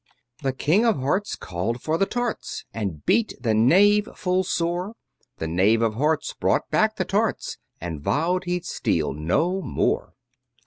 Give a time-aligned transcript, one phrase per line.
[0.41, 4.95] The King of Hearts called for the tarts, And beat the Knave full sore;
[5.37, 10.15] The Knave of Hearts brought back the tarts, And vowed he'd steal no more.